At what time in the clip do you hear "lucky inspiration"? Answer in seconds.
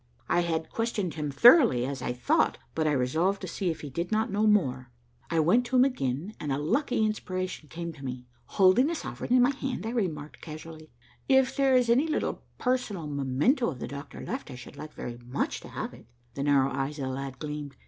6.57-7.69